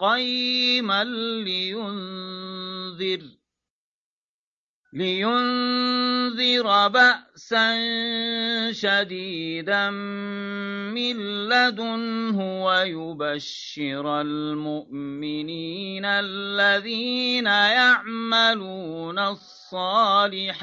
قيما 0.00 1.04
لينذر 1.44 3.20
لينذر 4.92 6.88
بأسا 6.88 7.66
شديدا 8.72 9.90
من 9.90 11.16
لدنه 11.48 12.64
ويبشر 12.64 14.20
المؤمنين 14.20 16.04
الذين 16.04 17.46
يعملون 17.46 19.18
الصالحات 19.18 20.60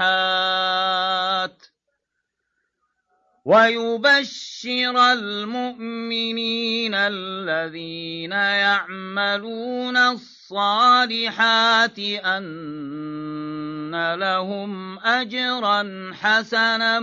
ويبشر 3.47 4.95
المؤمنين 5.13 6.95
الذين 6.95 8.31
يعملون 8.31 9.97
الصالحات 9.97 11.99
أن 11.99 14.15
لهم 14.15 14.99
أجرا 14.99 16.11
حسنا 16.13 16.99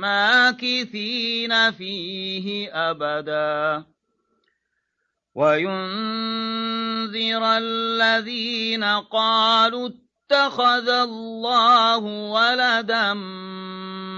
ماكثين 0.00 1.70
فيه 1.70 2.70
أبدا. 2.90 3.84
وينذر 5.34 7.44
الذين 7.44 8.84
قالوا 8.84 9.88
اتخذ 9.88 10.88
الله 10.88 11.98
ولدا 11.98 13.14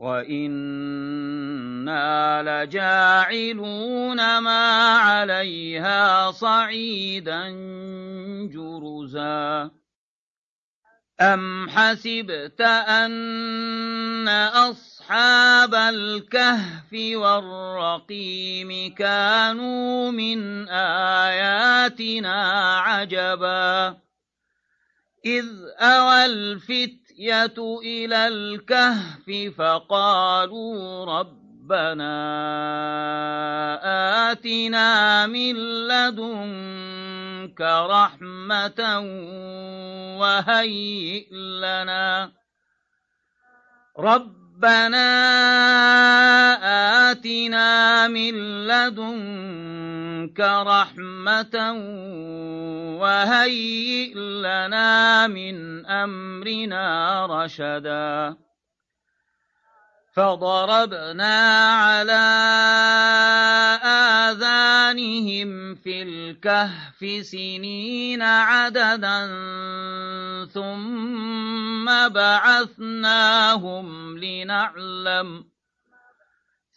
وإنا 0.00 1.92
لجاعلون 2.42 4.38
ما 4.38 4.96
عليها 4.96 6.30
صعيدا 6.30 7.50
جرزا 8.52 9.70
أم 11.20 11.68
حسبت 11.68 12.60
أن 12.60 14.28
أصحاب 14.28 15.74
الكهف 15.74 16.92
والرقيم 16.92 18.94
كانوا 18.94 20.10
من 20.10 20.68
آياتنا 20.68 22.42
عجبا 22.78 23.96
إذ 25.24 25.46
أوى 25.80 26.26
الفتن 26.26 26.99
الفتية 27.20 27.78
إلى 27.82 28.28
الكهف 28.28 29.54
فقالوا 29.58 31.04
ربنا 31.04 32.12
آتنا 34.32 35.26
من 35.26 35.54
لدنك 35.88 37.60
رحمة 37.60 38.80
وهيئ 40.20 41.34
لنا 41.34 42.32
ربنا 43.98 45.10
آتنا 47.10 48.08
من 48.08 48.34
لدنك 48.66 50.09
رحمة 50.40 51.72
وهيئ 53.00 54.14
لنا 54.14 55.26
من 55.26 55.86
أمرنا 55.86 57.26
رشدا. 57.26 58.36
فضربنا 60.12 61.36
على 61.72 62.26
آذانهم 64.30 65.74
في 65.74 66.02
الكهف 66.02 67.26
سنين 67.26 68.22
عددا 68.22 69.26
ثم 70.46 72.08
بعثناهم 72.08 73.86
لنعلم 74.18 75.44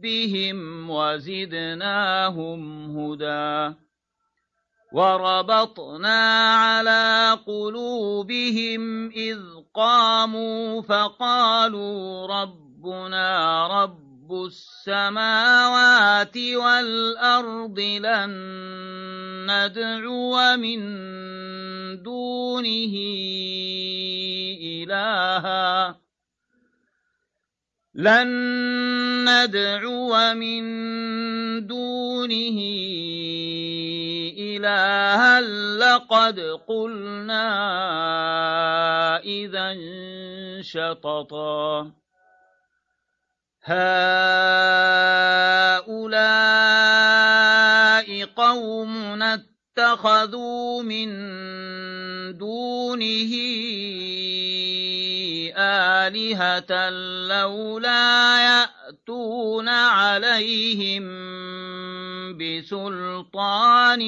ربهم 0.00 0.90
وزدناهم 0.90 2.60
هدى 2.98 3.74
وربطنا 4.92 6.54
على 6.54 7.38
قلوبهم 7.46 9.10
إذ 9.10 9.38
قاموا 9.74 10.82
فقالوا 10.82 12.26
ربنا 12.26 13.66
رب 13.66 14.32
السماوات 14.32 16.36
والأرض 16.36 17.80
لن 17.80 18.30
ندعو 19.46 20.56
من 20.56 20.80
دونه 22.02 22.94
إلهًا 24.62 25.99
لن 27.94 28.28
ندعو 29.26 30.34
من 30.34 30.62
دونه 31.66 32.58
إلها 34.38 35.40
لقد 35.78 36.40
قلنا 36.68 37.46
إذا 39.18 39.76
شططا 40.62 41.90
هؤلاء 43.62 43.80
قوم 48.24 49.22
اتخذوا 49.22 50.82
من 50.82 51.08
دونه 52.38 53.32
آلهة 56.06 56.90
لولا 57.28 58.38
يأتون 58.42 59.68
عليهم 59.68 61.04
بسلطان 62.38 64.02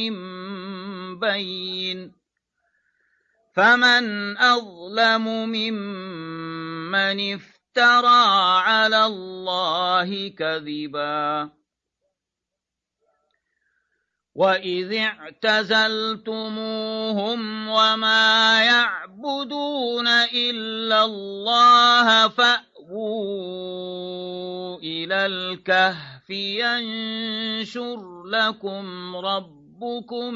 بين 1.19 2.13
فمن 3.55 4.39
أظلم 4.39 5.25
ممن 5.49 7.35
افترى 7.35 8.25
على 8.61 9.07
الله 9.07 10.29
كذبا 10.29 11.51
وإذ 14.35 14.93
اعتزلتموهم 14.95 16.39
وما 17.69 18.65
يعبدون 18.65 20.09
إلا 20.35 21.05
الله 21.05 22.29
فأووا 22.29 22.69
إلى 24.79 25.27
الكهف 25.27 26.31
ينشر 26.31 28.25
لكم 28.25 29.17
ربكم 29.17 30.35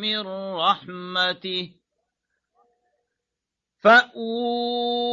من 0.00 0.20
رحمته 0.56 1.70
فأووا 3.80 5.04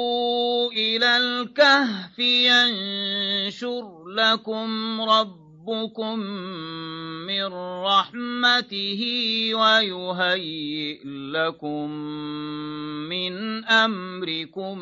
إلى 0.72 1.18
الكهف 1.18 2.20
ينشر 2.20 4.08
لكم 4.08 5.02
ربكم 5.02 5.49
من 7.28 7.54
رحمته 7.84 9.02
ويهيئ 9.54 11.02
لكم 11.06 11.90
من 13.10 13.66
أمركم 13.66 14.80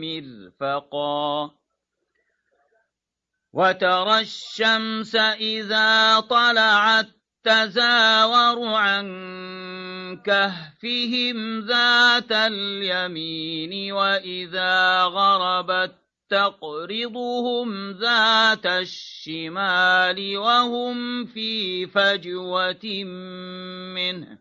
مرفقا 0.00 1.50
وترى 3.52 4.20
الشمس 4.20 5.14
إذا 5.40 6.20
طلعت 6.20 7.08
تزاور 7.44 8.68
عن 8.74 9.06
كهفهم 10.24 11.60
ذات 11.60 12.32
اليمين 12.32 13.92
وإذا 13.92 15.02
غربت 15.02 16.05
تقرضهم 16.28 17.90
ذات 17.90 18.66
الشمال 18.66 20.38
وهم 20.38 21.24
في 21.24 21.86
فجوة 21.86 23.04
منه. 23.94 24.38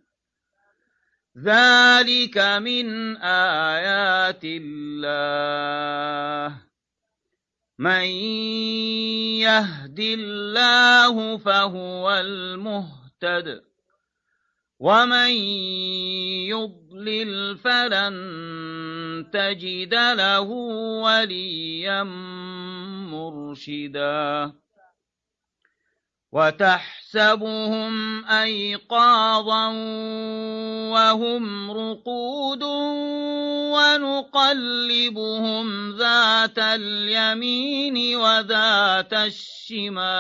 ذلك 1.37 2.37
من 2.37 3.17
آيات 3.17 4.41
الله. 4.43 5.85
من 7.79 8.05
يهد 9.43 9.99
الله 9.99 11.38
فهو 11.38 12.11
المهتد. 12.11 13.75
ومن 14.80 15.30
يضلل 16.51 17.57
فلن 17.57 18.16
تجد 19.33 19.94
له 19.94 20.42
وليا 21.04 22.04
مرشدا 23.13 24.54
وتحسبهم 26.31 28.25
أيقاظا 28.25 29.68
وهم 30.92 31.72
رقود 31.72 32.63
ونقلبهم 33.75 35.66
ذات 35.98 36.60
اليمين 36.60 38.16
وذات 38.16 39.13
الشمال 39.13 40.16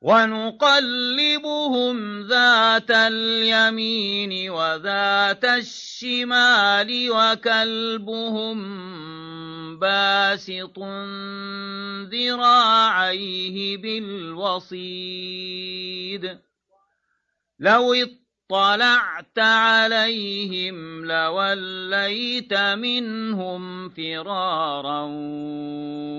ونقلبهم 0.00 1.96
ذات 2.22 2.90
اليمين 2.90 4.50
وذات 4.50 5.44
الشمال 5.44 7.10
وكلبهم 7.10 8.58
باسط 9.78 10.78
ذراعيه 12.14 13.76
بالوصيد. 13.76 14.78
لو 17.58 17.94
اطلعت 17.94 19.38
عليهم 19.38 21.04
لوليت 21.04 22.54
منهم 22.54 23.88
فرارا 23.88 25.02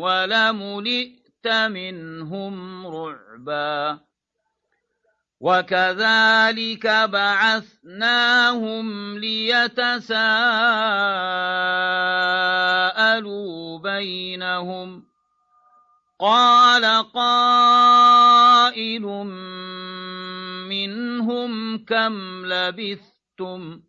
ولملئت 0.04 1.29
منهم 1.48 2.88
رعبا. 2.88 4.00
وكذلك 5.40 6.88
بعثناهم 6.88 8.88
ليتساءلوا 9.18 10.20
بينهم. 13.80 15.06
قال 16.20 17.12
قائل 17.14 19.02
منهم 20.70 21.86
كم 21.86 22.46
لبثتم؟ 22.46 23.89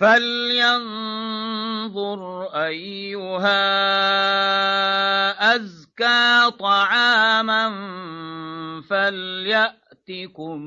فلينظر 0.00 1.30
أيها 2.54 3.60
أزكى 5.56 6.50
طعاما 6.58 7.70
فليأتكم 8.90 10.58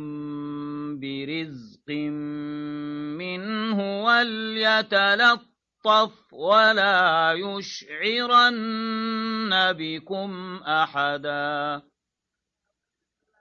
برزق 0.99 1.89
منه 3.17 4.03
وليتلطف 4.03 5.43
ولا 6.33 7.33
يشعرن 7.33 8.93
بكم 9.73 10.55
أحدا. 10.67 11.81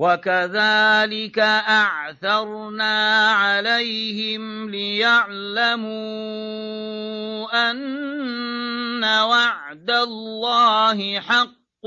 وكذلك 0.00 1.38
أعثرنا 1.68 3.28
عليهم 3.30 4.70
ليعلموا 4.70 5.90
أن 7.70 9.04
وعد 9.04 9.90
الله 9.90 11.20
حق 11.20 11.84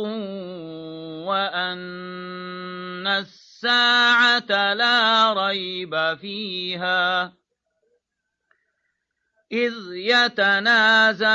وأن 1.25 3.08
الساعة 3.08 4.74
لا 4.74 5.34
ريب 5.34 6.17
فيها 6.22 7.34
إذ 9.54 9.74
يتنازعون 9.92 11.30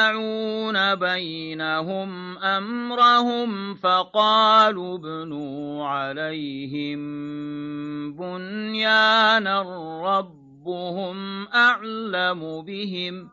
بينهم 0.95 2.39
أمرهم 2.39 3.75
فقالوا 3.75 4.99
ابنوا 4.99 5.87
عليهم 5.87 6.99
بنيانا 8.13 9.63
ربهم 10.03 11.49
أعلم 11.49 12.63
بهم. 12.63 13.31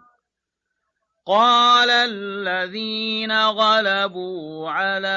قال 1.27 1.89
الذين 1.89 3.32
غلبوا 3.32 4.70
على 4.70 5.08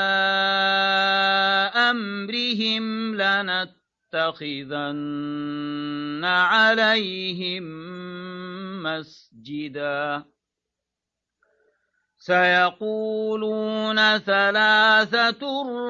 أمرهم 1.75 3.15
لنتخذن 4.15 6.25
عليهم 6.25 7.63
مسجداً. 8.83 10.25
سيقولون 12.29 14.19
ثلاثة 14.19 15.43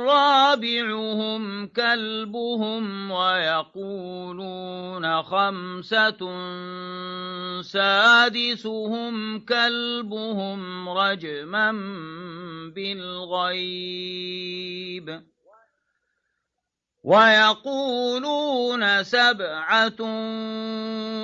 رابعهم 0.06 1.66
كلبهم 1.66 3.10
ويقولون 3.10 5.22
خمسة 5.22 6.18
سادسهم 7.62 9.40
كلبهم 9.40 10.88
رجما 10.88 11.72
بالغيب. 12.74 14.18
ويقولون 17.08 18.84
سبعة 19.02 19.96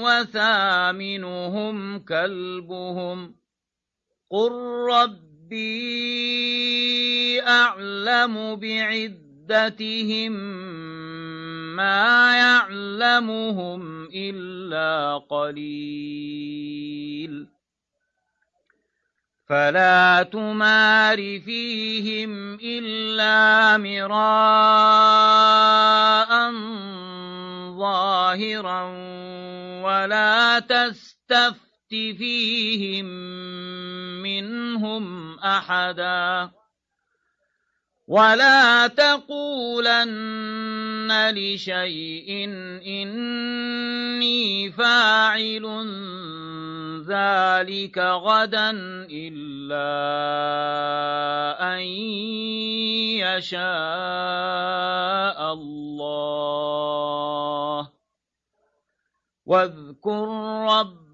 وثامنهم 0.04 1.76
كلبهم. 1.98 3.34
قل 4.30 4.52
ربي 4.90 5.52
أعلم 7.42 8.56
بعدتهم 8.56 10.32
ما 11.76 12.36
يعلمهم 12.36 14.08
إلا 14.14 15.18
قليل. 15.30 16.74
فلا 19.54 20.22
تمار 20.32 21.40
فيهم 21.40 22.54
إلا 22.54 23.76
مراء 23.78 24.32
ظاهرا 27.78 28.82
ولا 29.84 30.58
تستفت 30.58 31.90
فيهم 31.90 33.04
منهم 34.22 35.38
أحدا 35.38 36.50
ولا 38.08 38.86
تقولن 38.86 40.04
لشيء 41.34 42.44
إني 42.86 44.72
فاعل 44.72 45.64
ذلك 47.08 47.98
غدا 47.98 48.70
إلا 49.10 49.90
أن 51.74 51.80
يشاء 53.24 53.64
الله 55.52 56.84
واذكر 59.46 60.28
رب 60.68 61.13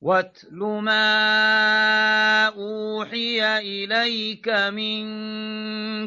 واتل 0.00 0.58
ما 0.58 2.46
أوحي 2.46 3.58
إليك 3.58 4.48
من 4.48 5.04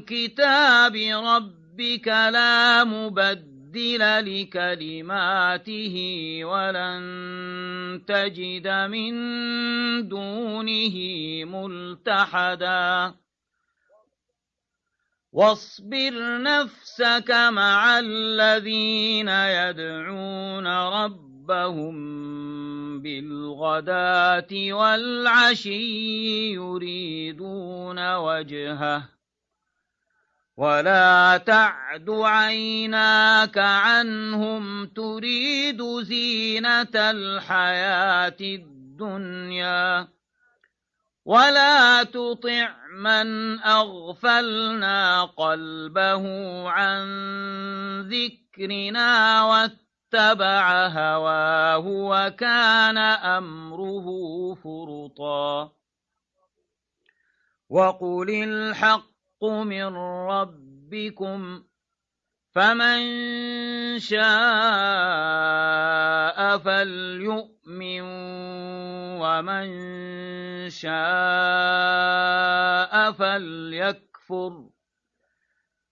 كتاب 0.02 0.96
ربك 0.96 2.08
لا 2.08 2.84
مبدل 2.84 4.00
لكلماته 4.00 5.96
ولن 6.44 7.02
تجد 8.08 8.68
من 8.68 9.14
دونه 10.08 10.96
ملتحدا 11.46 13.14
واصبر 15.32 16.42
نفسك 16.42 17.32
مع 17.32 18.00
الذين 18.00 19.30
يدعون 19.30 20.68
ربهم 20.68 21.96
بالغداة 23.02 24.74
والعشي 24.74 26.54
يريدون 26.54 28.16
وجهه. 28.16 29.10
ولا 30.58 31.38
تعد 31.38 32.10
عيناك 32.10 33.58
عنهم 33.58 34.86
تريد 34.86 35.84
زينة 36.02 36.96
الحياة 36.96 38.38
الدنيا. 38.42 40.08
ولا 41.26 42.04
تطع 42.04 42.76
من 42.96 43.60
أغفلنا 43.60 45.24
قلبه 45.24 46.26
عن 46.70 47.02
ذكرنا 48.02 49.44
واتقنا 49.44 49.91
اتبع 50.14 50.88
هواه 50.88 51.86
وكان 51.88 52.98
أمره 52.98 54.06
فرطا. 54.56 55.72
وقل 57.70 58.30
الحق 58.30 59.44
من 59.44 59.96
ربكم 60.28 61.64
فمن 62.52 63.00
شاء 64.00 64.28
فليؤمن 66.58 68.02
ومن 69.22 69.70
شاء 70.70 70.92
فليكفر. 73.12 74.71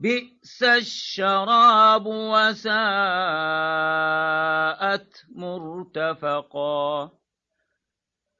بئس 0.00 0.62
الشراب 0.62 2.06
وساءت 2.06 2.72
مرتفقا. 5.36 7.10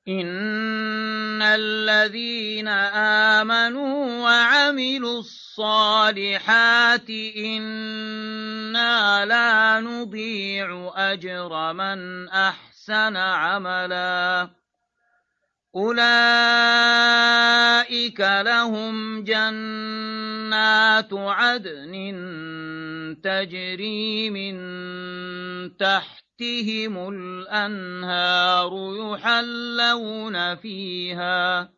إن 0.08 1.42
الذين 1.42 2.68
آمنوا 2.68 4.22
وعملوا 4.22 5.18
الصالحات 5.18 7.10
إنا 7.36 9.26
لا 9.26 9.80
نضيع 9.80 10.92
أجر 10.96 11.72
من 11.72 12.28
أحسن 12.28 13.16
عملاً. 13.16 14.59
أولئك 15.76 16.10
لهم 18.20 19.24
جنات 19.24 21.12
عدن 21.12 21.92
تجري 23.22 24.30
من 24.30 24.56
تحتهم 25.76 27.08
الأنهار 27.08 28.72
يحلون 28.96 30.54
فيها 30.56 31.70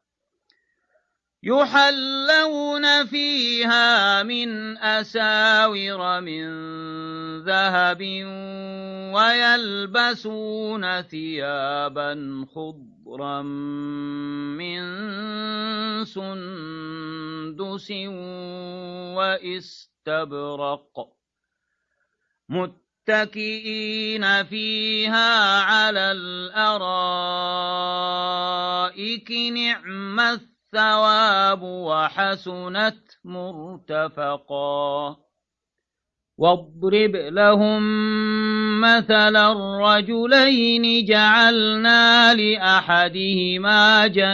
يحلون 1.43 3.07
فيها 3.07 4.23
من 4.23 4.79
أساور 4.79 6.21
من 6.21 6.49
ذهب 7.45 8.03
ويلبسون 9.15 11.03
ثيابا 11.03 12.47
خضرا. 12.55 13.02
من 14.57 14.83
سندس 16.05 17.91
واستبرق 19.17 21.09
متكئين 22.49 24.45
فيها 24.45 25.61
على 25.61 26.13
الأرائك 26.13 27.03
نعم 29.33 30.21
الثواب 30.21 31.63
وحسنت 31.63 33.11
مرتفقا 33.25 35.17
واضرب 36.43 37.17
لهم 37.17 37.83
مثل 38.81 39.37
الرجلين 39.37 41.05
جعلنا 41.05 42.35
لأحدهما 42.35 44.07
جنتين 44.07 44.33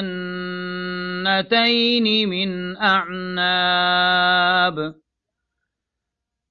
من 2.28 2.76
أعناب. 2.76 4.08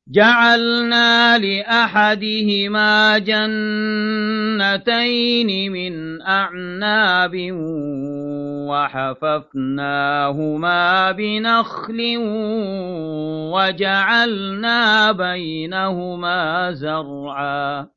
جعلنا 0.09 1.37
لأحدهما 1.37 3.17
جنتين 3.17 3.51
من 5.71 6.21
أعناب 6.21 7.35
وحففناهما 8.69 10.31
بنخل 11.11 12.17
وجعلنا 13.53 15.11
بينهما 15.11 16.71
زرعا. 16.71 17.96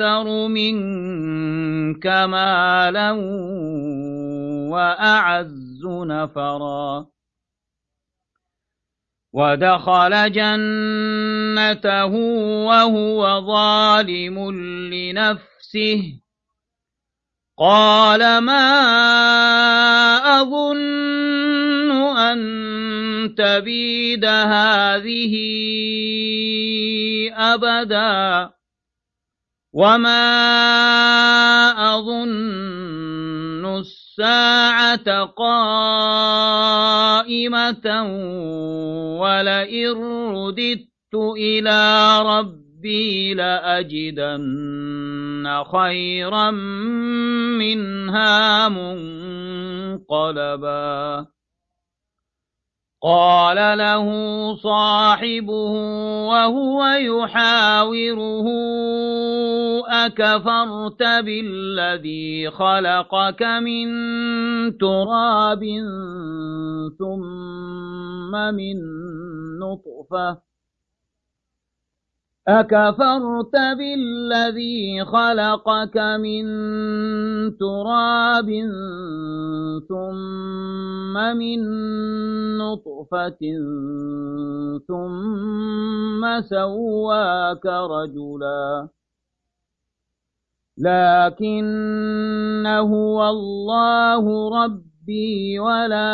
أكثر 0.00 0.48
منك 0.48 2.06
مالا 2.06 3.10
وأعز 4.70 5.86
نفرا. 5.86 7.06
ودخل 9.32 10.32
جنته 10.32 12.14
وهو 12.66 13.40
ظالم 13.46 14.50
لنفسه. 14.92 16.20
قال 17.58 18.38
ما 18.38 18.72
أظن 20.40 22.16
أن 22.16 23.34
تبيد 23.38 24.24
هذه 24.24 25.34
أبداً. 27.32 28.59
وما 29.72 30.34
أظن 31.94 33.66
الساعة 33.78 35.24
قائمة 35.24 36.66
ولئن 39.20 39.92
رددت 40.34 41.14
إلى 41.14 42.18
ربي 42.22 43.34
لأجدن 43.34 44.80
خيرا 45.72 46.50
منها 47.60 48.68
منقلبا 49.98 51.26
قال 53.02 53.78
له 53.78 54.06
صاحبه 54.56 55.72
وهو 56.28 56.84
يحاوره 56.84 58.46
أكفرت 59.88 61.02
بالذي 61.02 62.50
خلقك 62.50 63.42
من 63.42 63.88
تراب 64.78 65.62
ثم 66.98 68.32
من 68.54 68.76
نطفة؟ 69.58 70.49
أكفرت 72.50 73.54
بالذي 73.78 75.04
خلقك 75.04 75.96
من 75.96 76.44
تراب 77.56 78.48
ثم 79.88 81.14
من 81.14 81.60
نطفة 82.58 83.42
ثم 84.88 86.40
سواك 86.40 87.66
رجلا 87.66 88.88
لكن 90.78 92.66
هو 92.66 93.28
الله 93.28 94.24
ربي 94.64 95.58
ولا 95.58 96.10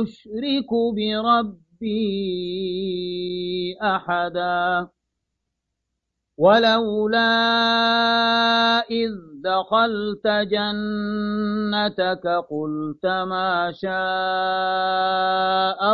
أشرك 0.00 0.70
بربي 0.96 1.69
ربي 1.80 3.76
أحدا. 3.82 4.88
ولولا 6.38 7.30
إذ 8.90 9.10
دخلت 9.44 10.26
جنتك 10.26 12.26
قلت 12.50 13.06
ما 13.06 13.72
شاء 13.72 13.90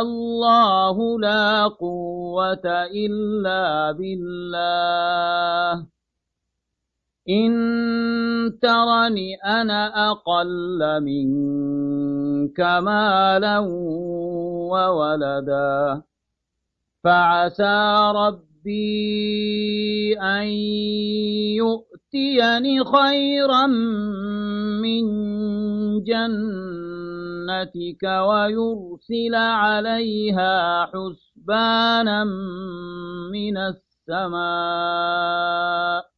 الله 0.01 1.19
لا 1.19 1.67
قوة 1.67 2.87
إلا 2.91 3.91
بالله. 3.91 5.85
إن 7.29 7.51
ترني 8.61 9.35
أنا 9.35 10.11
أقل 10.11 11.01
منك 11.03 12.16
مالا 12.59 13.59
وولدا. 14.69 16.01
فعسى 17.03 18.11
ربي 18.15 18.47
أن 20.21 20.47
يؤتيني 21.57 22.83
خيرا 22.83 23.65
من 24.83 25.03
جنتك 26.03 28.03
ويرسل 28.03 29.35
عليها 29.35 30.85
حسبانا 30.85 32.23
من 33.31 33.57
السماء. 33.57 36.16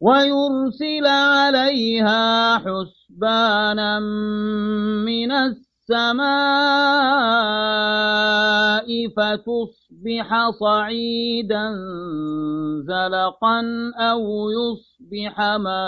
ويرسل 0.00 1.06
عليها 1.06 2.58
حسبانا 2.58 3.98
من 5.04 5.32
السماء 5.32 6.20
فتصبح 9.16 10.50
صعيدا 10.60 11.72
زلقا 12.88 13.62
أو 13.96 14.50
يصبح 14.50 15.40
ماؤها 15.40 15.80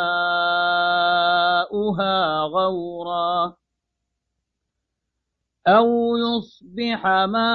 غورا 2.42 3.61
أو 5.68 6.16
يصبح 6.16 7.06
ماؤها 7.06 7.52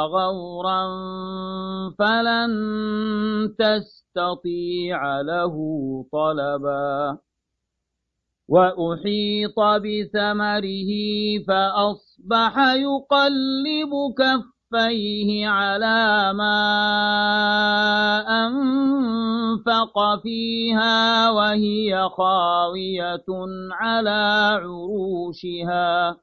غورا 0.00 0.86
فلن 1.98 2.52
تستطيع 3.58 5.20
له 5.20 5.54
طلبا 6.12 7.18
وأحيط 8.48 9.58
بثمره 9.60 10.90
فأصبح 11.48 12.58
يقلب 12.58 13.92
كفيه 14.76 15.48
على 15.48 16.32
ما 16.32 16.58
أنفق 18.46 20.22
فيها 20.22 21.30
وهي 21.30 22.08
خاوية 22.08 23.26
على 23.72 24.50
عروشها. 24.60 26.16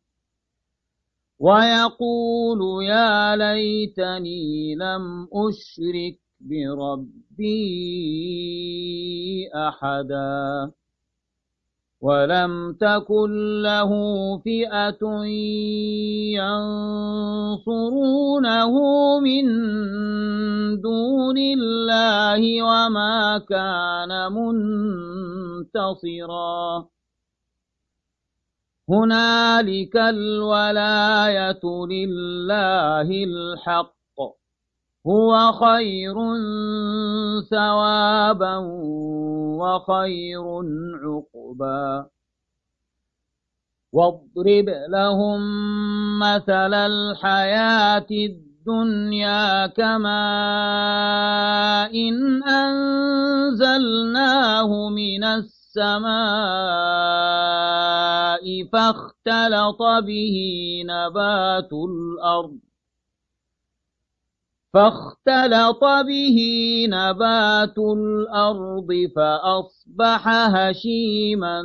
ويقول 1.40 2.86
يا 2.86 3.36
ليتني 3.36 4.76
لم 4.76 5.28
أشرك 5.34 6.20
بربي 6.40 7.54
أحدا. 9.56 10.72
ولم 12.04 12.74
تكن 12.74 13.62
له 13.62 13.92
فئة 14.38 15.04
ينصرونه 18.64 19.20
من 19.20 19.46
دون 20.82 21.38
الله 21.38 22.64
وما 22.64 23.38
كان 23.50 24.32
منتصرا. 25.64 26.88
هنالك 28.90 29.96
الولاية 29.96 31.62
لله 31.90 33.10
الحق. 33.24 33.94
هو 35.08 35.52
خير 35.52 36.16
ثوابا 37.52 38.58
وخير 39.60 40.44
عقبا. 41.04 42.10
واضرب 43.94 44.70
لهم 44.90 45.40
مثل 46.20 46.74
الحياة 46.74 48.08
الدنيا 48.12 48.53
كما 49.68 50.24
إن 51.94 52.44
أنزلناه 52.44 53.90
من 54.90 55.24
السماء 55.24 56.14
فاختلط 58.74 59.82
به 60.06 60.38
نبات 60.86 61.74
الأرض 61.74 62.58
فاختلط 64.74 65.84
به 66.08 66.38
نبات 66.90 67.78
الأرض 67.78 68.88
فأصبح 69.16 70.28
هشيما 70.28 71.64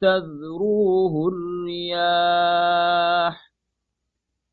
تذروه 0.00 1.32
الرياح 1.32 3.49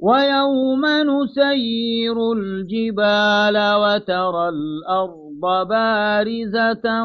ويوم 0.00 0.86
نسير 0.86 2.32
الجبال 2.32 3.56
وترى 3.74 4.48
الأرض 4.48 5.68
بارزة 5.68 7.04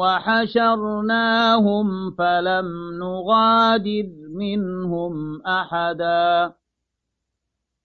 وحشرناهم 0.00 1.86
فلم 2.10 2.66
نغادر 2.98 4.06
منهم 4.38 5.42
أحدا. 5.46 6.52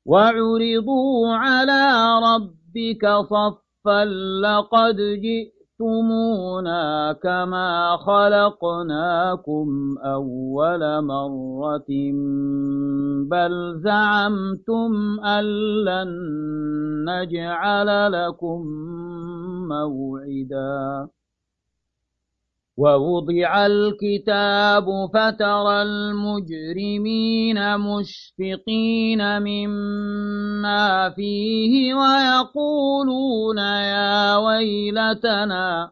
وعرضوا 0.06 1.36
على 1.36 1.94
ربك 2.24 3.06
صفا 3.30 4.06
لقد 4.42 4.98
جئتمونا 5.82 7.14
كما 7.14 7.98
خلقناكم 7.98 9.96
أول 10.06 11.02
مرة 11.06 11.90
بل 13.32 13.80
زعمتم 13.84 15.20
أن 15.26 15.44
لن 15.86 16.10
نجعل 17.10 18.12
لكم 18.12 18.62
موعدا 19.70 21.08
ووضع 22.82 23.66
الكتاب 23.66 24.86
فترى 25.14 25.82
المجرمين 25.82 27.78
مشفقين 27.78 29.22
مما 29.42 31.10
فيه 31.10 31.94
ويقولون 31.94 33.58
يا 33.58 34.38
ويلتنا 34.38 35.92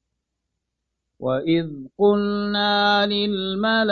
وإذ 1.21 1.67
قلنا 1.97 3.05
للملائكة 3.05 3.91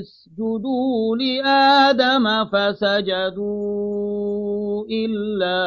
اسجدوا 0.00 1.16
لآدم 1.16 2.44
فسجدوا 2.52 3.50
إلا 4.90 5.60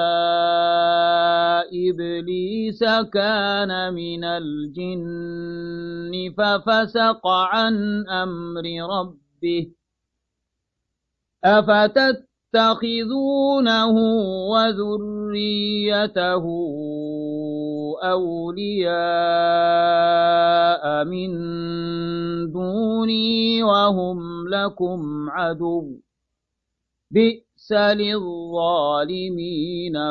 إبليس 1.68 2.84
كان 3.14 3.94
من 3.94 4.24
الجن 4.24 6.14
ففسق 6.38 7.28
عن 7.28 8.08
أمر 8.08 8.64
ربه 8.90 9.72
أفتت 11.44 12.34
تتخذونه 12.54 13.96
وذريته 14.54 16.46
أولياء 18.04 18.94
من 21.06 21.32
دوني 22.52 23.64
وهم 23.64 24.48
لكم 24.50 25.30
عدو. 25.30 26.00
بئس 27.12 27.72
للظالمين 27.72 29.14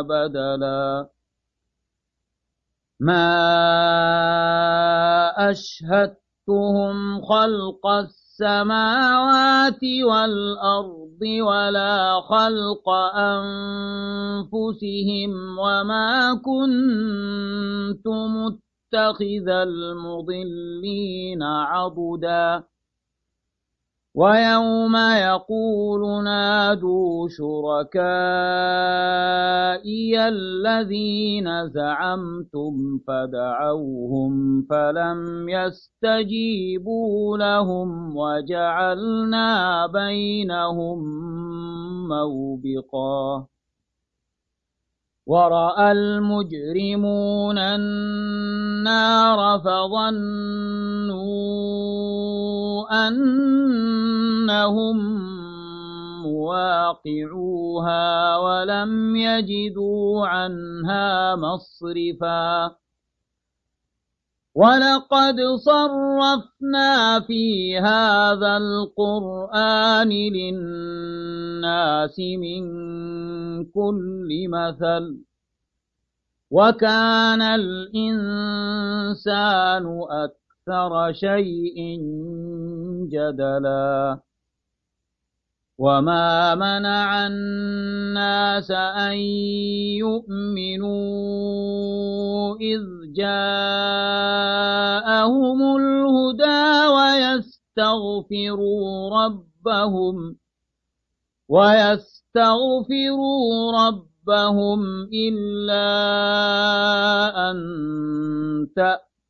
بدلا. 0.03 1.09
ما 3.01 3.51
أشهدتهم 5.51 7.21
خلق 7.21 7.87
السماوات 7.87 9.81
والأرض 10.09 11.02
ولا 11.43 12.21
خلق 12.21 12.89
أنفسهم 14.49 15.31
وما 15.59 16.35
كنت 16.35 18.07
متخذ 18.09 19.49
المضلين 19.49 21.43
عضدا. 21.43 22.65
ويوم 24.15 24.97
يقول 24.97 26.25
نادوا 26.25 27.29
شركائي 27.29 27.93
الذين 30.29 31.69
زعمتم 31.69 32.99
فدعوهم 33.09 34.63
فلم 34.71 35.49
يستجيبوا 35.49 37.39
لهم 37.39 38.17
وجعلنا 38.17 39.87
بينهم 39.87 40.99
موبقا 42.09 43.47
ورأى 45.27 45.93
المجرمون 45.93 47.59
النار 47.59 49.59
فظنوا 49.59 51.23
أنهم 52.91 54.97
مواقعوها 56.23 58.37
ولم 58.37 59.17
يجدوا 59.17 60.27
عنها 60.27 61.37
مصرفا 61.37 62.77
ولقد 64.55 65.37
صرفنا 65.65 67.21
في 67.21 67.79
هذا 67.79 68.57
القرآن 68.57 70.09
للناس 70.09 72.19
من 72.19 72.65
كل 73.65 74.29
مثل 74.49 75.19
وكان 76.51 77.43
الإنسان 77.43 78.27
أكثر 80.11 80.42
شيء 81.13 81.99
جدلا. 83.09 84.21
وما 85.79 86.55
منع 86.55 87.27
الناس 87.27 88.71
أن 88.71 89.17
يؤمنوا 89.99 91.03
إذ 92.57 92.81
جاءهم 93.17 94.39
الهدى 95.77 96.87
ويستغفروا 96.95 98.85
ربهم 99.11 100.37
ويستغفروا 101.49 102.93
ربهم 103.73 104.81
إلا 105.13 105.91
أن 107.51 107.59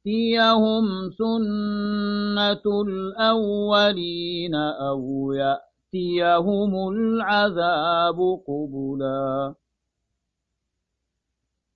تأتيهم 0.05 1.11
سنة 1.11 2.83
الأولين 2.83 4.55
أو 4.55 5.33
يأتيهم 5.33 6.89
العذاب 6.89 8.19
قبلاً 8.49 9.55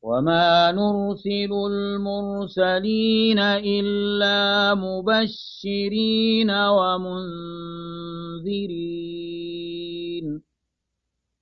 وما 0.06 0.72
نرسل 0.72 1.50
المرسلين 1.70 3.38
إلا 3.38 4.74
مبشرين 4.74 6.50
ومنذرين 6.50 7.26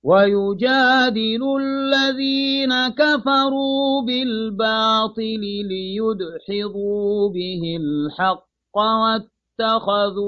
ويجادل 0.05 1.41
الذين 1.61 2.73
كفروا 2.89 4.01
بالباطل 4.05 5.41
ليدحضوا 5.41 7.29
به 7.29 7.77
الحق 7.81 8.45
اتخذوا 9.59 10.25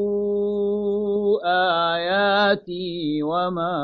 آياتي 1.93 3.23
وما 3.23 3.77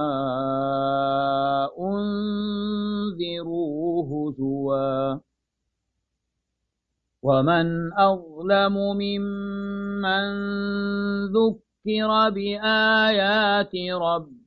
أنذروا 1.79 3.53
هزوا. 4.09 5.19
ومن 7.23 7.93
أظلم 7.93 8.75
ممن 8.97 10.23
ذكر 11.25 12.29
بآيات 12.29 13.75
ربه 13.91 14.42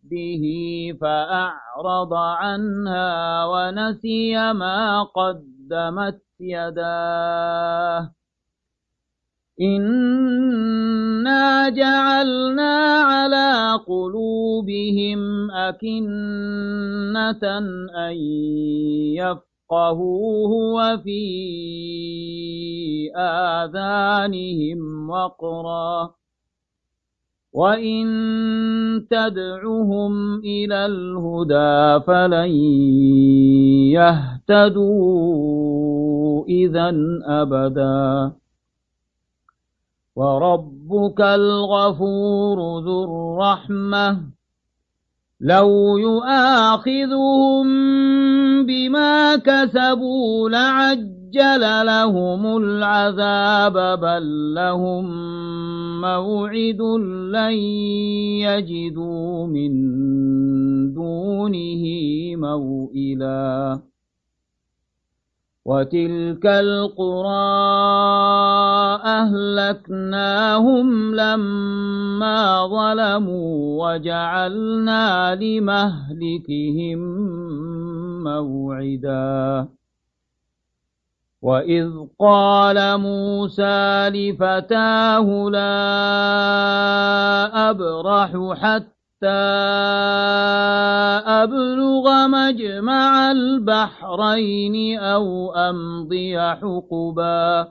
فأعرض 1.01 2.15
عنها 2.15 3.45
ونسي 3.45 4.53
ما 4.53 5.03
قدمت 5.03 6.23
يداه. 6.41 8.13
إنا 9.61 11.69
جعلنا 11.69 13.01
على 13.01 13.81
قلوبهم 13.87 15.51
أكنة 15.51 17.43
أن 17.97 18.17
يفقهوه 19.17 20.51
وفي 20.77 21.27
آذانهم 23.17 25.11
وقرا 25.11 26.15
وإن 27.57 28.05
تدعهم 29.11 30.39
إلى 30.45 30.87
الهدى 30.87 32.05
فلن 32.05 32.51
يهتدوا 34.77 35.25
إذا 36.49 36.89
أبداً 37.25 38.37
وربك 40.17 41.21
الغفور 41.21 42.59
ذو 42.85 43.05
الرحمة 43.05 44.21
لو 45.41 45.99
يؤاخذهم 45.99 47.67
بما 48.67 49.37
كسبوا 49.37 50.51
لعجل 50.51 51.87
لهم 51.87 52.57
العذاب 52.57 54.01
بل 54.01 54.55
لهم 54.55 55.05
موعد 56.01 56.83
لن 57.33 57.53
يجدوا 58.41 59.47
من 59.47 59.73
دونه 60.95 61.85
موئلاً 62.37 63.96
وتلك 65.67 66.47
القرى 66.47 67.47
أهلكناهم 69.19 71.15
لما 71.15 72.67
ظلموا 72.67 73.85
وجعلنا 73.85 75.35
لمهلكهم 75.35 76.99
موعدا 78.25 79.69
وإذ 81.43 81.91
قال 82.19 83.01
موسى 83.01 84.11
لفتاه 84.11 85.49
لا 85.51 85.71
أبرح 87.71 88.31
حتى 88.55 88.96
أبلغ 91.43 92.27
مجمع 92.27 93.31
البحرين 93.31 94.99
أو 94.99 95.55
أمضي 95.55 96.41
حقبا. 96.41 97.69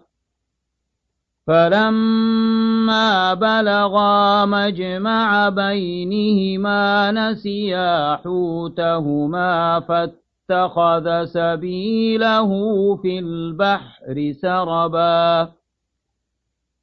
فلما 1.47 3.33
بلغا 3.33 4.45
مجمع 4.45 5.49
بينهما 5.49 7.11
نسيا 7.11 8.15
حوتهما 8.15 9.79
فاتخذ 9.79 11.25
سبيله 11.25 12.49
في 12.95 13.19
البحر 13.19 14.33
سربا. 14.41 15.51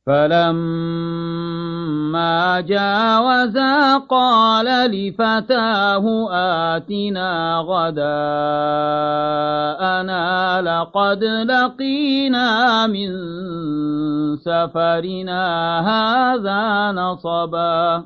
فلما 0.06 1.62
جاوزا 2.61 3.98
قال 3.98 4.66
لفتاه 4.66 6.28
آتنا 6.33 7.59
غداءنا 7.68 8.12
لقد 10.62 11.24
لقينا 11.24 12.87
من 12.87 13.11
سفرنا 14.37 15.44
هذا 15.81 16.92
نصبا 16.92 18.05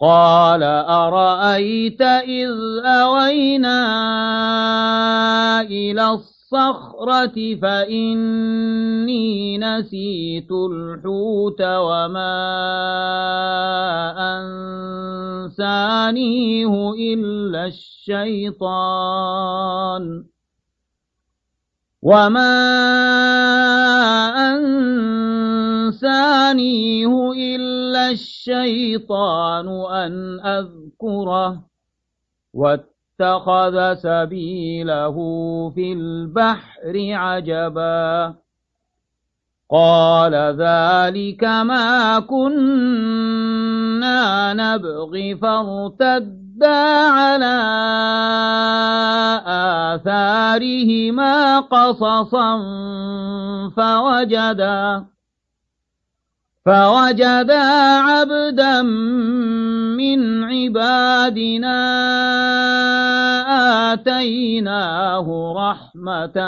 قال 0.00 0.62
أرأيت 0.62 2.02
إذ 2.02 2.50
أوينا 2.84 3.80
إلى 5.60 6.10
الصلاة 6.10 6.41
الصخرة 6.52 7.56
فإني 7.56 9.58
نسيت 9.58 10.52
الحوت 10.52 11.62
وما 11.62 12.36
أنسانيه 15.48 16.92
إلا 16.92 17.66
الشيطان. 17.66 18.64
وما 22.02 22.54
أنسانيه 25.80 27.32
إلا 27.32 28.10
الشيطان 28.10 29.68
أن 29.90 30.40
أذكره. 30.40 31.62
واتخذ 33.20 33.94
سبيله 33.94 35.16
في 35.74 35.92
البحر 35.92 36.92
عجبا. 36.96 38.34
قال 39.70 40.34
ذلك 40.34 41.44
ما 41.44 42.20
كنا 42.20 42.52
نبغي 44.52 45.36
فارتدا 45.36 46.76
على 47.08 47.58
آثارهما 49.94 51.60
قصصا 51.60 52.58
فوجدا. 53.76 55.04
فوجدا 56.66 57.62
عبدا 57.98 58.82
من 59.98 60.44
عبادنا 60.44 61.78
آتيناه 63.92 65.26
رحمة 65.56 66.38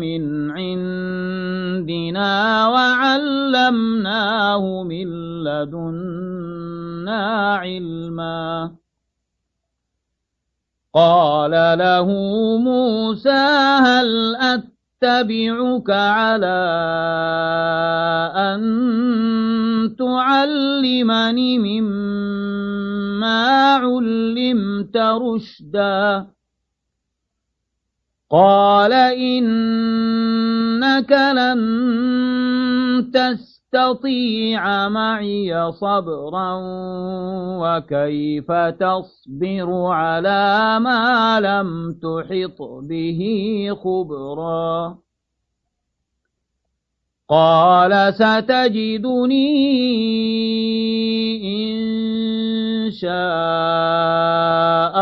من 0.00 0.50
عندنا 0.50 2.32
وعلمناه 2.68 4.64
من 4.82 5.08
لدنا 5.44 7.22
علما. 7.56 8.72
قال 10.94 11.50
له 11.78 12.08
موسى 12.58 13.44
هل 13.84 14.36
أتى 14.36 14.75
أتبعك 15.02 15.90
على 15.90 16.60
أن 18.36 18.62
تعلمني 19.98 21.58
مما 21.58 22.64
علمت 23.74 24.96
رشدا. 24.96 26.26
قال 28.30 28.92
إنك 28.92 29.92
لن 31.12 31.60
تستطيع 33.76 34.88
معي 34.88 35.72
صبرا 35.72 36.52
وكيف 37.60 38.52
تصبر 38.52 39.86
على 39.92 40.78
ما 40.80 41.40
لم 41.40 41.92
تحط 41.92 42.62
به 42.88 43.20
خبرا 43.84 44.98
قال 47.28 48.14
ستجدني 48.14 49.46
إن 51.44 52.90
شاء 52.90 53.10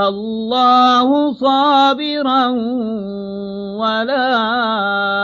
الله 0.09 1.33
صابرا 1.33 2.47
ولا 3.79 5.24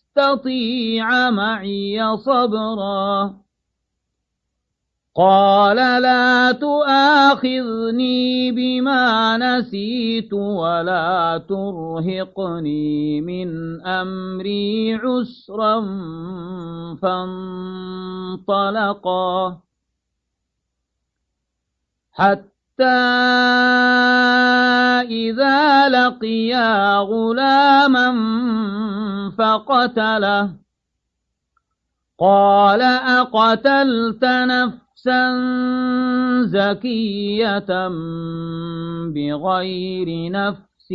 معي 1.29 2.17
صبرا. 2.17 3.41
قال 5.15 6.01
لا 6.01 6.51
تؤاخذني 6.51 8.51
بما 8.51 9.37
نسيت 9.37 10.33
ولا 10.33 11.43
ترهقني 11.49 13.21
من 13.21 13.81
أمري 13.85 14.93
عسرا 14.93 15.81
فانطلقا. 18.47 19.61
حتى 22.11 22.50
إذا 25.01 25.89
لقيا 25.89 26.97
غلاما 26.97 28.11
فقتله 29.37 30.53
قال 32.19 32.81
أقتلت 32.81 34.25
نفسا 34.25 35.21
زكية 36.43 37.87
بغير 39.15 40.31
نفس 40.31 40.91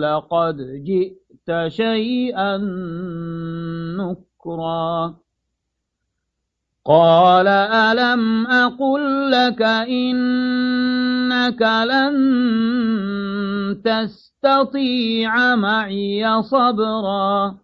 لقد 0.00 0.56
جئت 0.84 1.68
شيئا 1.68 2.56
نكرا 3.98 5.23
قال 6.86 7.48
ألم 7.48 8.46
أقل 8.46 9.30
لك 9.30 9.62
إنك 9.88 11.62
لن 11.62 12.14
تستطيع 13.84 15.56
معي 15.56 16.42
صبرا؟ 16.42 17.63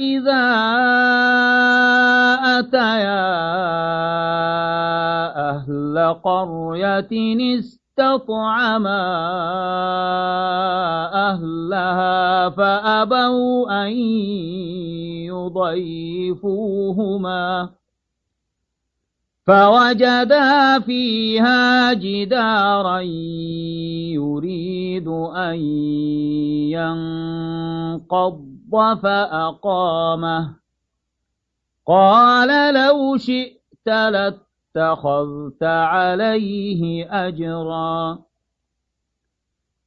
إذا 0.00 0.44
أتيا 2.58 3.24
أهل 5.50 6.14
قرية 6.24 7.12
استطعما 7.58 9.04
أهلها 11.14 12.50
فأبوا 12.50 13.84
أن 13.84 13.92
يضيفوهما. 16.32 17.44
فوجدا 19.46 20.80
فيها 20.80 21.92
جدارا 21.92 23.00
يريد 24.10 25.08
أن 25.36 25.54
ينقض 26.72 28.44
فأقامه. 29.02 30.56
قال 31.86 32.74
لو 32.74 33.16
شئت 33.16 33.86
لاتخذت 33.86 35.62
عليه 35.62 37.08
أجرا. 37.26 38.18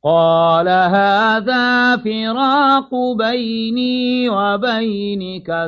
قال 0.03 0.67
هذا 0.69 1.97
فراق 1.97 2.95
بيني 3.17 4.29
وبينك 4.29 5.67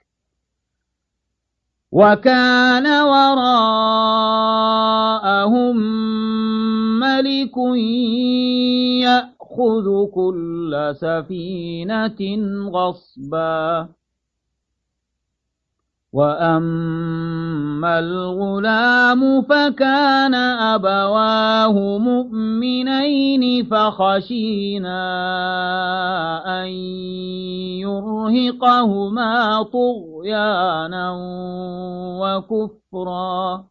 وكان 1.91 2.87
وراءهم 2.87 3.67
ملك 6.99 7.57
يأخذ 9.03 10.05
كل 10.15 10.91
سفينة 10.95 12.21
غصبا 12.69 13.87
وأما 16.13 17.99
الغلام 17.99 19.41
فكان 19.41 20.35
أبواه 20.75 21.97
مؤمنين 21.97 23.65
فخشينا 23.65 25.01
أن 26.63 26.67
يرهقهما 27.79 29.63
طغيانا 29.63 31.11
وكفرا 32.21 33.63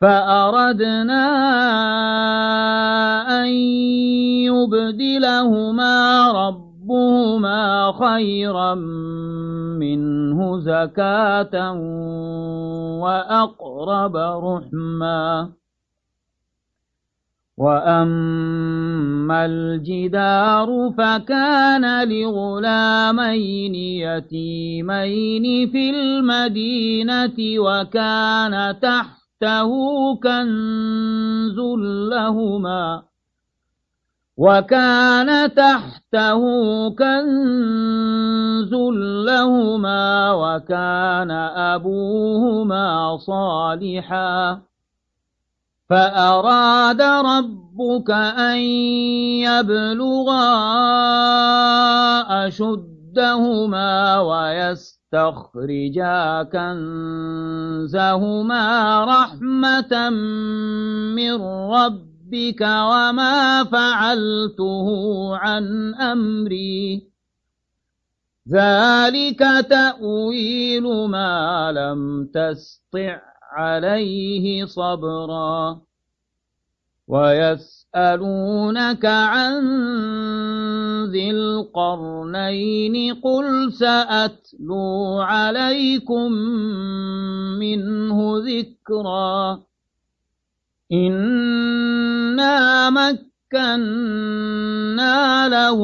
فأردنا 0.00 1.24
أن 3.42 3.48
يبدلهما 4.44 5.96
رب 6.32 6.71
ربهما 6.82 7.92
خيرا 7.92 8.74
منه 9.78 10.58
زكاة 10.58 11.72
وأقرب 13.02 14.16
رحما 14.16 15.50
وأما 17.58 19.46
الجدار 19.46 20.94
فكان 20.98 22.08
لغلامين 22.08 23.74
يتيمين 23.74 25.70
في 25.70 25.90
المدينة 25.90 27.38
وكان 27.58 28.80
تحته 28.80 29.70
كنز 30.16 31.58
لهما 32.10 33.11
وكان 34.36 35.54
تحته 35.54 36.40
كنز 36.90 38.74
لهما 39.28 40.32
وكان 40.32 41.30
أبوهما 41.76 43.16
صالحا. 43.16 44.60
فأراد 45.90 47.02
ربك 47.02 48.10
أن 48.10 48.58
يبلغا 49.44 50.48
أشدهما 52.46 54.20
ويستخرجا 55.12 55.62
كنزهما 56.52 58.14
رحمة 59.04 60.10
من 61.16 61.42
ربك 61.72 62.11
ربك 62.32 62.60
وما 62.60 63.64
فعلته 63.64 64.86
عن 65.36 65.94
أمري. 65.94 67.02
ذلك 68.48 69.38
تأويل 69.70 70.82
ما 71.08 71.72
لم 71.72 72.30
تستع 72.34 73.20
عليه 73.52 74.64
صبرا. 74.64 75.80
ويسألونك 77.08 79.04
عن 79.04 79.62
ذي 81.12 81.30
القرنين 81.30 83.14
قل 83.14 83.72
سأتلو 83.72 85.20
عليكم 85.20 86.32
منه 87.60 88.34
ذكرا. 88.38 89.71
إنا 90.92 92.90
مكنا 92.90 94.32
له 95.48 95.80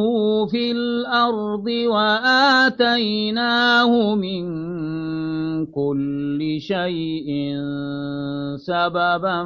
في 0.46 0.72
الأرض 0.72 1.66
وآتيناه 1.86 3.34
من 4.14 4.46
كل 5.66 6.56
شيء 6.60 7.56
سببا 8.56 9.44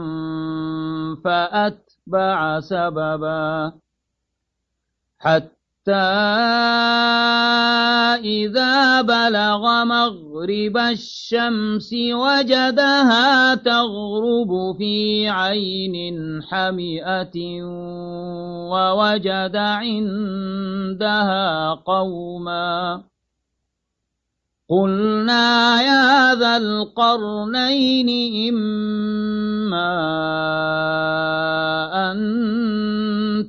فأتبع 1.25 2.61
سببا 2.61 3.73
حتى 5.19 5.62
إذا 8.23 9.03
بلغ 9.03 9.85
مغرب 9.85 10.77
الشمس 10.77 11.91
وجدها 11.93 13.55
تغرب 13.55 14.77
في 14.79 15.29
عين 15.29 16.43
حمئة 16.43 17.63
ووجد 18.71 19.57
عندها 19.57 20.95
قوما 21.75 23.03
قلنا 24.71 25.83
يا 25.83 26.35
ذا 26.35 26.57
القرنين 26.57 28.09
إما 28.55 29.93
أن 32.13 32.21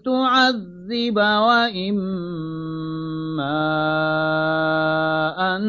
تعذب 0.05 0.72
تعذب 0.83 1.17
وإما 1.17 1.95
أن 5.55 5.63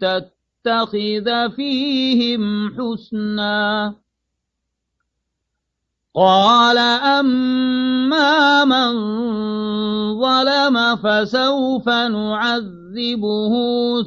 تتخذ 0.00 1.50
فيهم 1.56 2.72
حسنا 2.74 3.94
قال 6.16 6.78
أما 6.78 8.64
من 8.64 8.92
ظلم 10.20 10.96
فسوف 10.96 11.88
نعذبه 11.88 13.52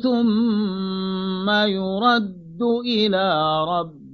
ثم 0.04 1.50
يرد 1.50 2.62
إلى 2.86 3.64
ربه 3.68 4.11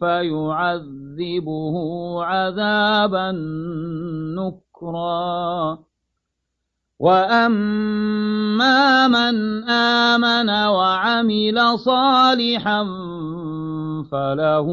فيعذب 0.00 1.06
يعذبه 1.16 1.76
عذابا 2.24 3.32
نكرا. 4.36 5.78
وأما 6.98 8.78
من 9.08 9.64
آمن 9.68 10.50
وعمل 10.50 11.78
صالحا 11.78 12.84
فله 14.12 14.68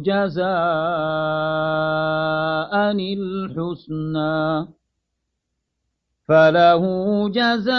جزاء 0.00 0.48
الحسنى. 3.18 4.77
فله 6.28 6.82
جزاء 7.28 7.78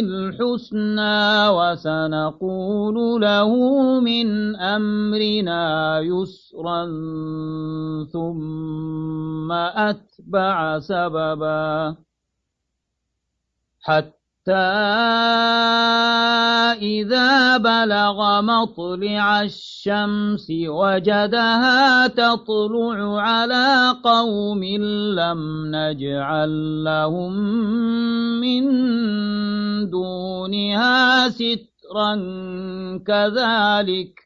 الحسنى 0.00 1.48
وسنقول 1.48 3.20
له 3.20 3.50
من 4.00 4.56
أمرنا 4.56 5.64
يسرا 6.00 6.84
ثم 8.12 9.52
أتبع 9.52 10.78
سببا 10.78 11.96
حتى 13.80 14.15
إذا 16.82 17.56
بلغ 17.56 18.40
مطلع 18.42 19.42
الشمس 19.42 20.46
وجدها 20.66 22.06
تطلع 22.06 23.20
على 23.20 23.96
قوم 24.04 24.64
لم 25.18 25.66
نجعل 25.66 26.84
لهم 26.84 27.32
من 28.40 28.64
دونها 29.90 31.28
سترا 31.28 32.14
كذلك 33.06 34.25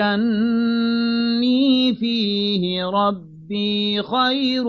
مكني 0.00 1.94
فيه 1.94 2.84
ربي 2.84 4.02
خير 4.02 4.64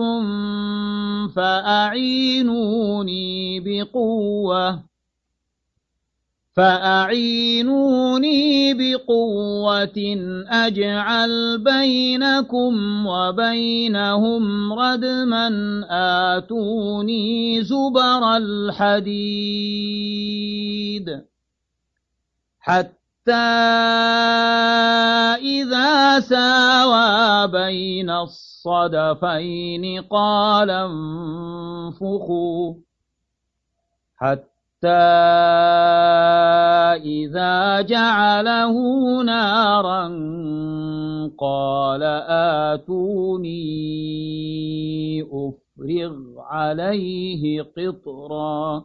فأعينوني 1.36 2.80
بقوة 3.60 4.82
فأعينوني 6.56 8.34
بقوة 8.74 10.16
أجعل 10.48 11.58
بينكم 11.58 13.06
وبينهم 13.06 14.72
ردما 14.72 15.50
آتوني 16.36 17.62
زبر 17.64 18.36
الحديد 18.36 19.32
حتى 22.60 23.01
إذا 25.38 26.20
ساوى 26.20 27.48
بين 27.48 28.10
الصدفين 28.10 30.02
قال 30.02 30.70
انفخوا 30.70 32.74
حتى 34.16 34.88
إذا 37.02 37.80
جعله 37.80 38.72
نارا 39.22 40.08
قال 41.38 42.02
آتوني 42.72 43.62
أفرغ 45.22 46.14
عليه 46.38 47.62
قطرا 47.62 48.84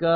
دكاء 0.00 0.12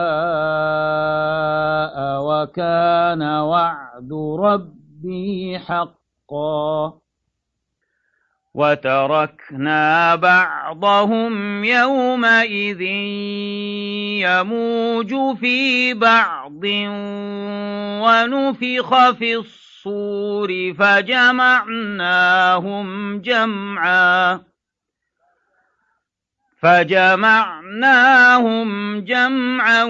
وكان 2.22 3.22
وعد 3.22 4.12
ربي 4.40 5.58
حقا. 5.58 6.92
وتركنا 8.54 10.14
بعضهم 10.14 11.64
يومئذ 11.64 12.80
يموج 14.20 15.36
في 15.36 15.94
بعض 15.94 16.64
ونفخ 18.04 19.10
في 19.10 19.36
الصور 19.36 20.74
فجمعناهم 20.78 22.08
جمعا. 23.20 24.53
فجمعناهم 26.64 28.68
جمعا 29.00 29.84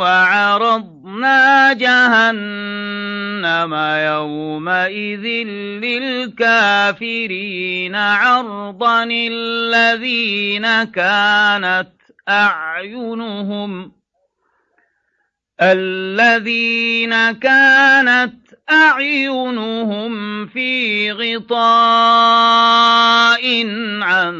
وعرضنا 0.00 1.72
جهنم 1.72 3.74
يومئذ 4.06 5.26
للكافرين 6.38 7.94
عرضا 7.94 9.04
الذين 9.10 10.84
كانت 10.84 11.92
أعينهم 12.28 13.92
الذين 15.62 17.32
كانت 17.32 18.34
أعينهم 18.70 20.46
في 20.46 21.12
غطاء 21.12 21.52
عن 24.02 24.34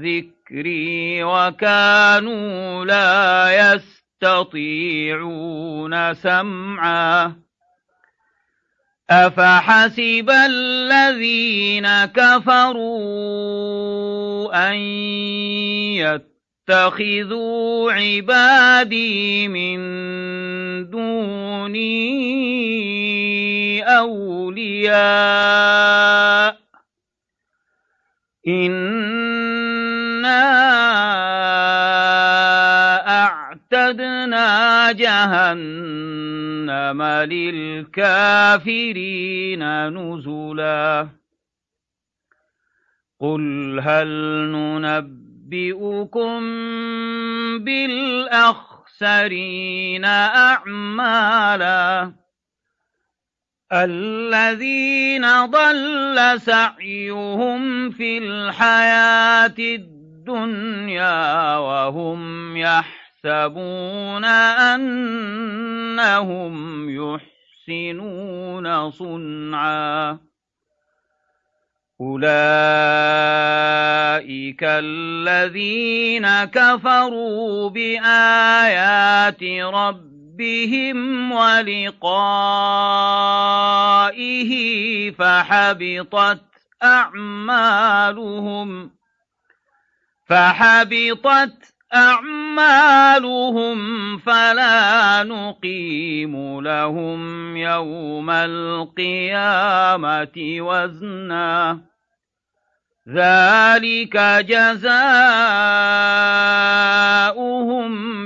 ذكري 0.00 1.24
وكانوا 1.24 2.84
لا 2.84 3.74
يستطيعون 4.22 5.94
سمعا 6.14 7.36
أفحسب 9.10 10.30
الذين 10.30 12.04
كفروا 12.04 13.00
أن 14.70 14.76
يتخذوا 16.68 17.92
عبادي 17.92 19.48
من 19.48 19.80
دوني 20.90 22.00
أولياء 23.98 25.40
أعتدنا 33.08 34.92
جهنم 34.92 37.02
للكافرين 37.02 38.28
نزلا. 39.88 41.08
قل 43.20 43.80
هل 43.82 44.08
ننبئكم 44.52 46.40
بالأخسرين 49.00 50.04
أعمالا؟ 50.04 52.12
الذين 53.72 55.46
ضل 55.46 56.40
سعيهم 56.40 57.90
في 57.90 58.18
الحياة 58.18 59.54
الدنيا 60.36 61.56
وهم 61.56 62.56
يحسبون 62.56 64.24
أنهم 64.74 66.54
يحسنون 66.90 68.90
صنعا. 68.90 70.18
أولئك 72.00 72.30
الذين 74.62 76.44
كفروا 76.44 77.70
بآيات 77.70 79.42
ربهم 79.42 80.20
ربهم 80.40 81.32
ولقائه 81.32 82.00
فحبطت 85.10 86.40
أعمالهم. 86.82 88.90
فحبطت 90.30 91.74
أعمالهم 91.94 93.78
فلا 94.18 95.22
نقيم 95.22 96.60
لهم 96.60 97.56
يوم 97.56 98.30
القيامة 98.30 99.76
وزنا. 100.60 101.80
ذلك 103.08 104.16
جزاؤهم 104.48 105.10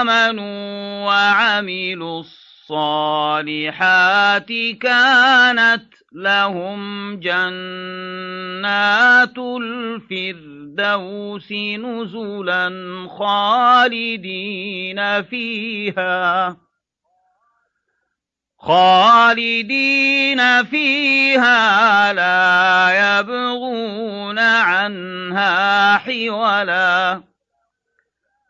آمنوا 0.00 1.06
وعملوا 1.06 2.20
الصالحات 2.70 4.48
كانت 4.80 5.97
لهم 6.12 7.14
جنات 7.20 9.38
الفردوس 9.38 11.52
نزلا 11.52 12.68
خالدين 13.18 15.22
فيها 15.22 16.56
خالدين 18.58 20.64
فيها 20.64 22.12
لا 22.12 23.20
يبغون 23.20 24.38
عنها 24.38 25.96
حولا. 25.96 27.22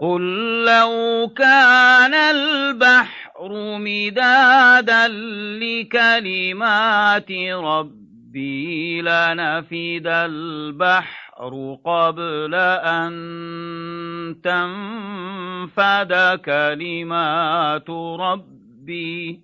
قل 0.01 0.65
لو 0.65 1.31
كان 1.37 2.15
البحر 2.15 3.18
البحر 3.41 3.79
مدادا 3.79 5.09
لكلمات 5.63 7.33
ربي 7.53 9.03
لنفد 9.03 10.07
البحر 10.07 11.79
قبل 11.85 12.55
أن 12.55 13.13
تنفد 14.45 16.41
كلمات 16.45 17.91
ربي 18.21 19.41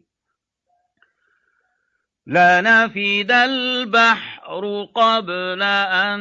لنفد 2.26 3.30
البحر 3.30 4.88
قبل 4.95 5.62
أن 5.62 6.20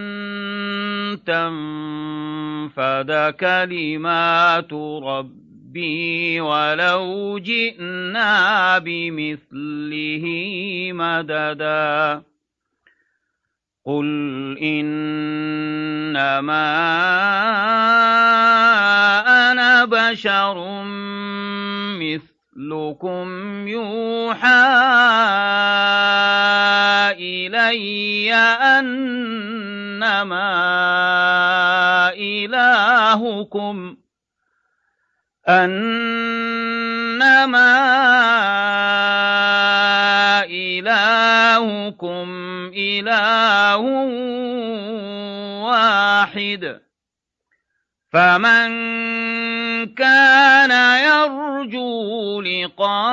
تنفد 1.26 3.12
كلمات 3.40 4.74
ربي 5.04 5.43
ربي 5.74 6.42
ولو 6.42 7.40
جئنا 7.40 8.78
بمثله 8.80 10.26
مددا 10.94 12.22
قل 13.86 14.08
إنما 14.62 15.34
أنا 19.52 19.86
بشر 19.86 20.84
مثلكم 21.98 23.28
يوحى 23.68 24.64
إلي 27.18 28.34
أنما 28.34 28.94
إلهكم 32.14 34.03
أنما 35.50 37.24
إلهكم 40.44 42.28
إله 42.76 43.78
واحد. 45.64 46.80
فمن 48.14 48.70
كان 49.96 50.72
يرجو 51.04 52.42
لقاء 52.42 53.04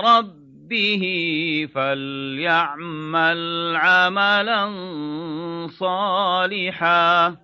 ربه 0.00 1.04
فليعمل 1.74 3.72
عملا 3.76 4.70
صالحا. 5.78 7.43